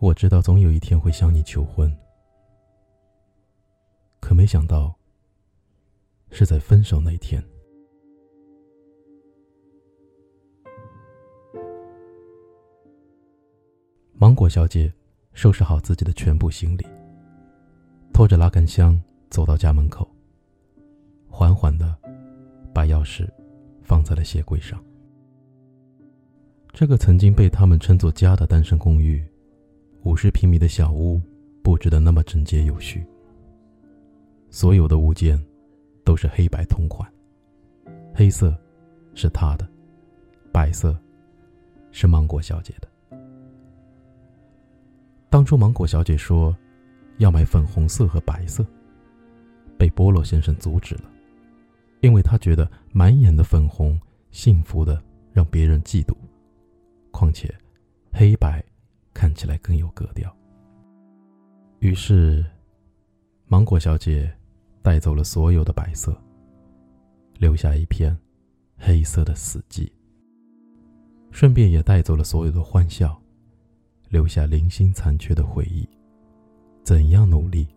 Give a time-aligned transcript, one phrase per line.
[0.00, 1.94] 我知道总有一天会向你求婚，
[4.18, 4.98] 可没想到
[6.30, 7.42] 是在分手那天。
[14.14, 14.90] 芒果小姐
[15.34, 16.86] 收拾好自己的全部行李，
[18.10, 20.10] 拖着拉杆箱走到家门口，
[21.28, 21.94] 缓缓的
[22.72, 23.28] 把钥匙
[23.82, 24.82] 放在了鞋柜上。
[26.72, 29.22] 这个曾经被他们称作家的单身公寓。
[30.02, 31.20] 五十平米的小屋
[31.62, 33.04] 布置的那么整洁有序，
[34.48, 35.38] 所有的物件
[36.04, 37.10] 都是黑白同款。
[38.14, 38.56] 黑色
[39.14, 39.68] 是他的，
[40.50, 40.98] 白色
[41.92, 42.88] 是芒果小姐的。
[45.28, 46.56] 当初芒果小姐说
[47.18, 48.64] 要买粉红色和白色，
[49.76, 51.04] 被菠萝先生阻止了，
[52.00, 55.00] 因为他觉得满眼的粉红幸福的
[55.32, 56.14] 让别人嫉妒，
[57.10, 57.54] 况且
[58.10, 58.64] 黑白。
[59.30, 60.36] 看起来更有格调。
[61.78, 62.44] 于是，
[63.46, 64.28] 芒果小姐
[64.82, 66.20] 带走了所有的白色，
[67.38, 68.18] 留下一片
[68.76, 69.88] 黑色的死寂。
[71.30, 73.16] 顺便也带走了所有的欢笑，
[74.08, 75.88] 留下零星残缺的回忆。
[76.82, 77.68] 怎样努力，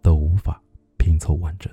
[0.00, 0.62] 都无法
[0.96, 1.72] 拼凑完整。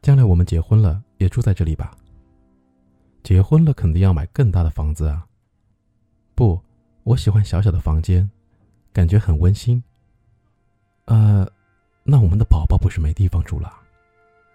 [0.00, 1.92] 将来我们结婚了，也住在这里吧。
[3.22, 5.26] 结婚了，肯定要买更大的房子啊！
[6.34, 6.60] 不，
[7.04, 8.28] 我喜欢小小的房间，
[8.92, 9.82] 感觉很温馨。
[11.04, 11.46] 呃，
[12.02, 13.72] 那我们的宝宝不是没地方住了？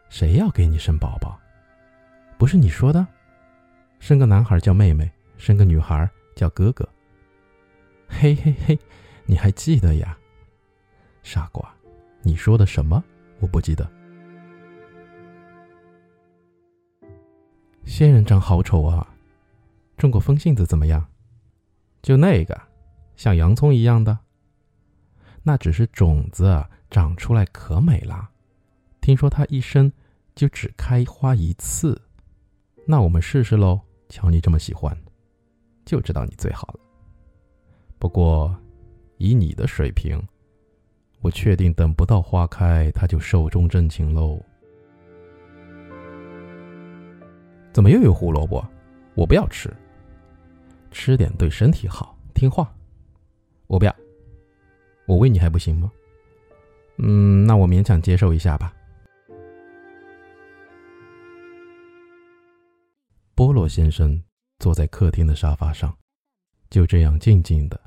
[0.10, 1.40] 谁要给你生宝宝？
[2.38, 3.06] 不是你说的，
[4.00, 6.88] 生个男孩叫妹妹，生个女孩叫哥哥。
[8.08, 8.78] 嘿嘿嘿，
[9.26, 10.18] 你还记得呀？
[11.24, 11.74] 傻瓜，
[12.22, 13.04] 你说的什么？
[13.40, 13.90] 我不记得。
[17.88, 19.08] 仙人掌好丑啊！
[19.98, 21.04] 种过风信子怎么样？
[22.02, 22.62] 就那个，
[23.16, 24.16] 像洋葱一样的。
[25.42, 28.30] 那只是种子长出来可美了。
[29.00, 29.92] 听说它一生
[30.36, 32.00] 就只开花一次。
[32.86, 33.80] 那我们试试喽。
[34.10, 34.96] 瞧你这么喜欢，
[35.86, 36.80] 就知道你最好了。
[37.98, 38.54] 不过，
[39.18, 40.22] 以你的水平，
[41.22, 44.42] 我确定等不到花开，它就寿终正寝喽。
[47.78, 48.68] 怎么又有胡萝卜？
[49.14, 49.72] 我不要吃。
[50.90, 52.76] 吃点对身体好，听话。
[53.68, 53.96] 我不要。
[55.06, 55.92] 我喂你还不行吗？
[56.98, 58.74] 嗯，那我勉强接受一下吧。
[63.36, 64.24] 菠萝先生
[64.58, 65.96] 坐在客厅的沙发上，
[66.72, 67.80] 就这样静静的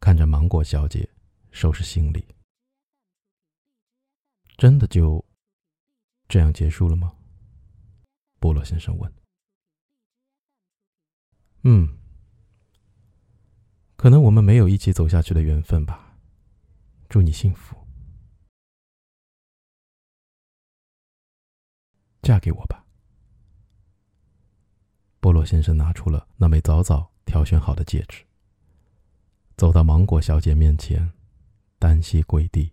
[0.00, 1.08] 看着芒果小姐
[1.50, 2.22] 收拾行李。
[4.58, 5.24] 真的就
[6.28, 7.10] 这样结束了吗？
[8.38, 9.12] 波洛先生问
[11.64, 11.98] ：“嗯，
[13.96, 16.16] 可能我们没有一起走下去的缘分吧。
[17.08, 17.76] 祝你幸福，
[22.22, 22.84] 嫁给我吧。”
[25.20, 28.24] 波洛先生拿出了那枚早早挑选好的戒指，
[29.56, 31.12] 走到芒果小姐面前，
[31.78, 32.72] 单膝跪地。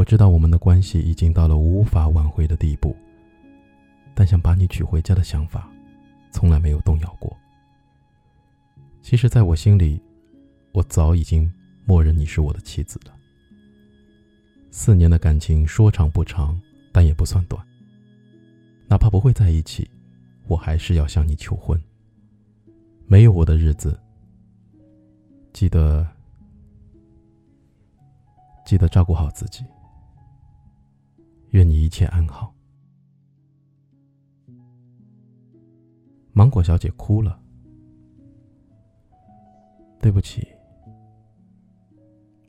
[0.00, 2.96] 我知道我们的关系已经到了无法挽回的地步，
[4.14, 5.70] 但想把你娶回家的想法，
[6.32, 7.36] 从来没有动摇过。
[9.02, 10.00] 其实，在我心里，
[10.72, 11.52] 我早已经
[11.84, 13.12] 默认你是我的妻子了。
[14.70, 16.58] 四年的感情说长不长，
[16.92, 17.62] 但也不算短。
[18.88, 19.86] 哪怕不会在一起，
[20.46, 21.78] 我还是要向你求婚。
[23.06, 24.00] 没有我的日子，
[25.52, 26.08] 记得
[28.64, 29.62] 记得照顾好自己。
[31.50, 32.54] 愿你一切安好。
[36.32, 37.40] 芒果小姐哭了。
[40.02, 40.48] 对不起，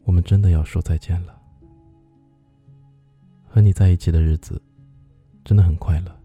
[0.04, 1.38] 我们真的要说再见了。
[3.46, 4.62] 和你在一起的日子
[5.44, 6.18] 真的很快乐，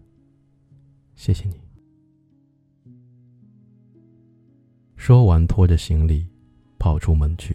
[1.15, 1.59] 谢谢你。
[4.95, 6.25] 说完，拖着行李
[6.79, 7.53] 跑出门去。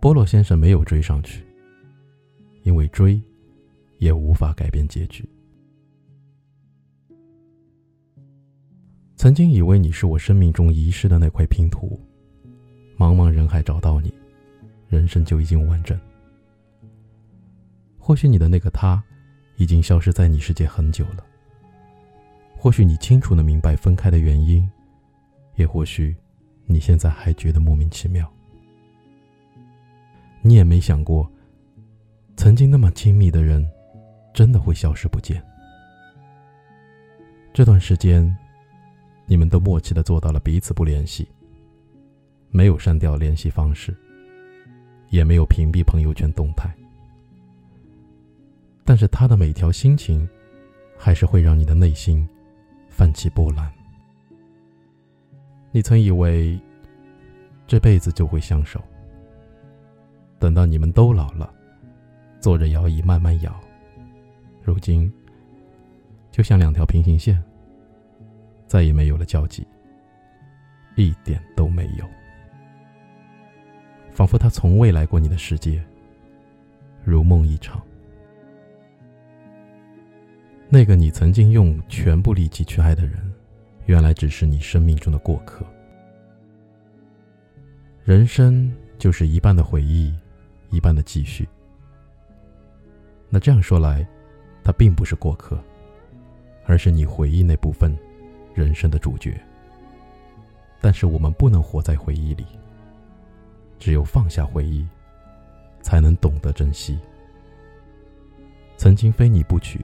[0.00, 1.46] 波洛先生没有追上去。
[2.62, 3.20] 因为追，
[3.98, 5.28] 也无法改变结局。
[9.16, 12.00] 曾经以为你是我生命中遗失的那块拼图，
[12.96, 14.12] 茫茫人海找到你，
[14.88, 15.98] 人生就已经完整。
[17.98, 19.02] 或许你的那个他，
[19.56, 21.24] 已经消失在你世界很久了。
[22.56, 24.68] 或许你清楚的明白分开的原因，
[25.54, 26.16] 也或许，
[26.66, 28.28] 你现在还觉得莫名其妙。
[30.40, 31.30] 你也没想过。
[32.36, 33.66] 曾经那么亲密的人，
[34.34, 35.42] 真的会消失不见。
[37.52, 38.36] 这段时间，
[39.26, 41.28] 你们都默契的做到了彼此不联系，
[42.50, 43.94] 没有删掉联系方式，
[45.10, 46.68] 也没有屏蔽朋友圈动态。
[48.84, 50.28] 但是他的每条心情，
[50.98, 52.28] 还是会让你的内心
[52.88, 53.70] 泛起波澜。
[55.70, 56.58] 你曾以为
[57.66, 58.82] 这辈子就会相守，
[60.38, 61.52] 等到你们都老了，
[62.42, 63.54] 坐着摇椅慢慢摇，
[64.64, 65.10] 如今
[66.32, 67.40] 就像两条平行线，
[68.66, 69.64] 再也没有了交集，
[70.96, 72.04] 一点都没有，
[74.12, 75.80] 仿佛他从未来过你的世界，
[77.04, 77.80] 如梦一场。
[80.68, 83.32] 那个你曾经用全部力气去爱的人，
[83.86, 85.64] 原来只是你生命中的过客。
[88.02, 88.68] 人生
[88.98, 90.12] 就是一半的回忆，
[90.70, 91.48] 一半的继续。
[93.34, 94.06] 那这样说来，
[94.62, 95.58] 他并不是过客，
[96.66, 97.96] 而是你回忆那部分
[98.52, 99.40] 人生的主角。
[100.82, 102.44] 但是我们不能活在回忆里，
[103.78, 104.86] 只有放下回忆，
[105.80, 106.98] 才能懂得珍惜。
[108.76, 109.82] 曾经非你不娶。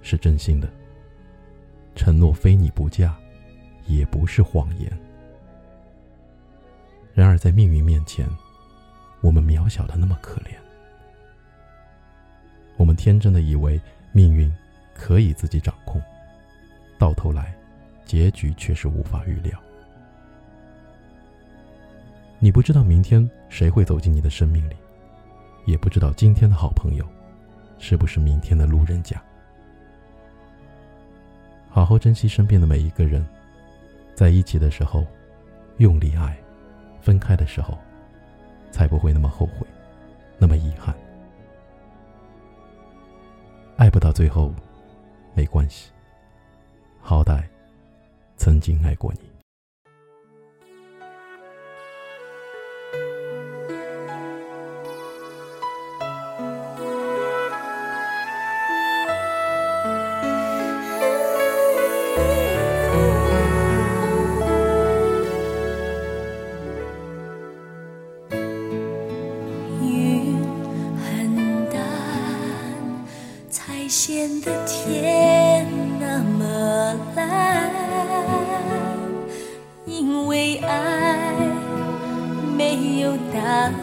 [0.00, 0.70] 是真心的
[1.94, 3.14] 承诺，非你不嫁，
[3.84, 4.90] 也不是谎言。
[7.12, 8.26] 然而，在命运面前，
[9.20, 10.54] 我们渺小的那么可怜。
[12.78, 13.78] 我们天真的以为
[14.12, 14.50] 命运
[14.94, 16.00] 可以自己掌控，
[16.96, 17.52] 到头来，
[18.06, 19.60] 结局却是无法预料。
[22.38, 24.76] 你不知道明天谁会走进你的生命里，
[25.66, 27.04] 也不知道今天的好朋友，
[27.78, 29.20] 是不是明天的路人甲。
[31.68, 33.26] 好好珍惜身边的每一个人，
[34.14, 35.04] 在一起的时候，
[35.78, 36.32] 用力爱；
[37.00, 37.76] 分开的时候，
[38.70, 39.66] 才不会那么后悔，
[40.38, 40.94] 那么遗憾。
[43.78, 44.52] 爱不到最后，
[45.34, 45.92] 没关系，
[47.00, 47.44] 好歹
[48.36, 49.27] 曾经爱过你。
[74.00, 75.66] 显得天
[75.98, 77.68] 那么蓝，
[79.86, 81.34] 因为爱
[82.56, 83.74] 没有答案，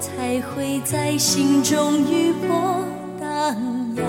[0.00, 2.84] 才会在心中余波
[3.20, 3.56] 荡
[3.94, 4.02] 漾。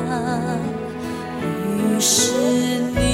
[1.68, 2.33] 于是
[2.95, 3.11] 你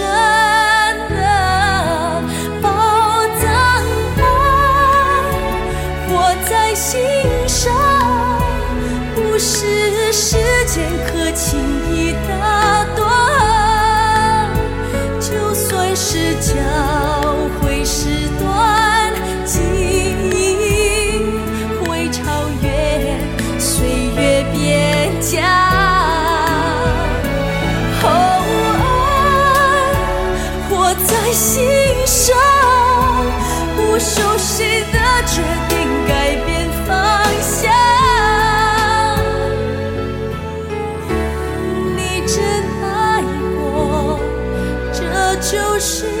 [0.00, 0.39] 一
[45.90, 46.19] 是。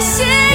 [0.00, 0.45] 谢。